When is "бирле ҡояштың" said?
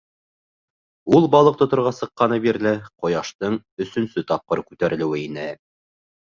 2.45-3.59